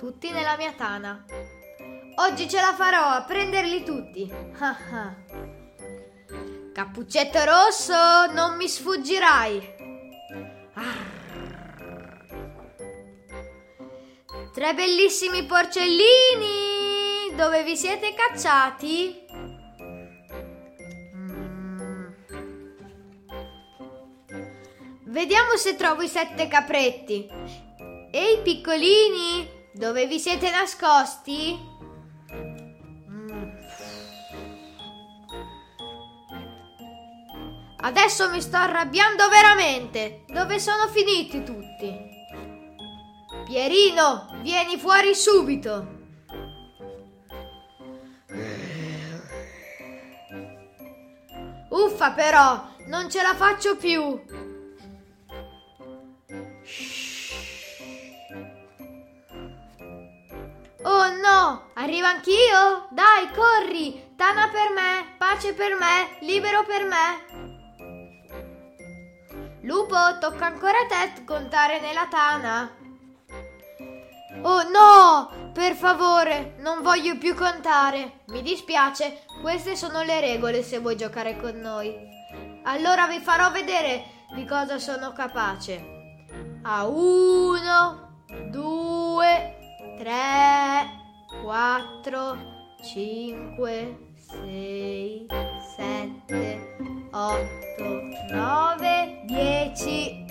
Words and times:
tutti 0.00 0.30
nella 0.30 0.56
mia 0.56 0.72
tana. 0.72 1.26
Oggi 2.14 2.48
ce 2.48 2.58
la 2.58 2.72
farò 2.72 3.10
a 3.10 3.22
prenderli 3.22 3.84
tutti. 3.84 4.32
Ah, 4.58 4.76
ah. 4.92 5.14
Cappuccetto 6.72 7.44
rosso, 7.44 8.24
non 8.32 8.56
mi 8.56 8.66
sfuggirai. 8.66 9.74
Tre 14.54 14.74
bellissimi 14.74 15.44
porcellini! 15.44 17.34
Dove 17.36 17.62
vi 17.62 17.76
siete 17.76 18.14
cacciati? 18.14 19.26
Mm. 21.14 22.06
Vediamo 25.08 25.56
se 25.56 25.76
trovo 25.76 26.00
i 26.00 26.08
sette 26.08 26.48
capretti. 26.48 27.28
Ehi 28.10 28.38
piccolini, 28.42 29.59
dove 29.72 30.06
vi 30.06 30.18
siete 30.18 30.50
nascosti? 30.50 31.58
Mm. 33.10 33.50
Adesso 37.82 38.30
mi 38.30 38.40
sto 38.40 38.56
arrabbiando 38.56 39.28
veramente. 39.28 40.24
Dove 40.26 40.58
sono 40.58 40.88
finiti 40.88 41.42
tutti? 41.42 42.08
Pierino, 43.46 44.28
vieni 44.42 44.76
fuori 44.76 45.14
subito! 45.14 45.98
Uffa 51.70 52.12
però, 52.12 52.64
non 52.86 53.10
ce 53.10 53.22
la 53.22 53.34
faccio 53.34 53.76
più! 53.76 54.58
Oh 60.82 61.14
no, 61.14 61.70
arrivo 61.74 62.06
anch'io? 62.06 62.88
Dai, 62.90 63.30
corri! 63.34 64.14
Tana 64.16 64.48
per 64.48 64.70
me, 64.72 65.14
pace 65.18 65.52
per 65.52 65.74
me, 65.74 66.16
libero 66.20 66.64
per 66.64 66.84
me! 66.84 67.28
Lupo, 69.62 69.96
tocca 70.18 70.46
ancora 70.46 70.78
a 70.78 70.86
te 70.86 71.24
contare 71.24 71.80
nella 71.80 72.06
tana. 72.06 72.70
Oh 74.42 74.62
no! 74.70 75.52
Per 75.52 75.74
favore, 75.74 76.54
non 76.60 76.80
voglio 76.80 77.18
più 77.18 77.34
contare. 77.34 78.20
Mi 78.28 78.40
dispiace, 78.40 79.24
queste 79.42 79.76
sono 79.76 80.02
le 80.02 80.20
regole 80.20 80.62
se 80.62 80.78
vuoi 80.78 80.96
giocare 80.96 81.36
con 81.36 81.58
noi. 81.58 81.94
Allora 82.64 83.06
vi 83.06 83.18
farò 83.18 83.50
vedere 83.50 84.04
di 84.34 84.46
cosa 84.46 84.78
sono 84.78 85.12
capace. 85.12 85.98
A 86.62 86.86
uno, 86.86 87.89
4, 91.70 92.36
5, 92.82 93.98
6, 94.16 95.26
7, 95.76 97.08
8, 97.12 97.46
9, 98.32 99.22
10. 99.28 100.24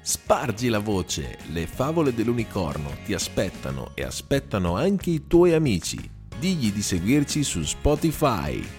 Spargi 0.00 0.70
la 0.70 0.78
voce, 0.78 1.36
le 1.52 1.66
favole 1.66 2.14
dell'unicorno 2.14 2.88
ti 3.04 3.12
aspettano 3.12 3.90
e 3.92 4.04
aspettano 4.04 4.76
anche 4.76 5.10
i 5.10 5.26
tuoi 5.26 5.52
amici. 5.52 5.98
Digli 6.38 6.72
di 6.72 6.80
seguirci 6.80 7.44
su 7.44 7.62
Spotify. 7.64 8.77